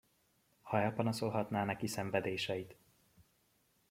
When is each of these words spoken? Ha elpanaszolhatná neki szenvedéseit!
Ha 0.61 0.79
elpanaszolhatná 0.81 1.63
neki 1.65 1.87
szenvedéseit! 1.87 2.75